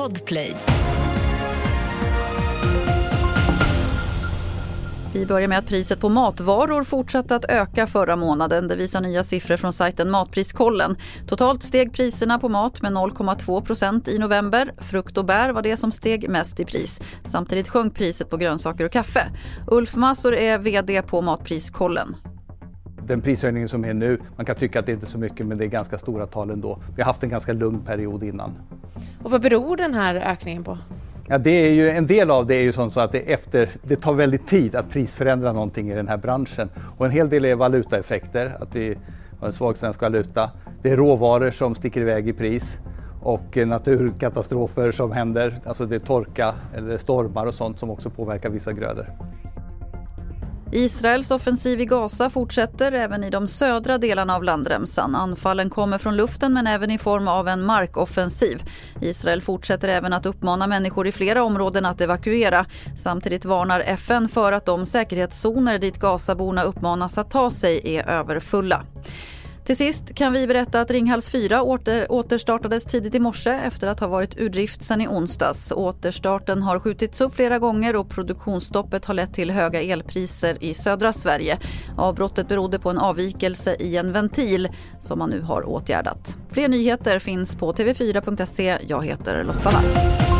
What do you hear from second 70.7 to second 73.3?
att Ringhals 4 åter, återstartades tidigt i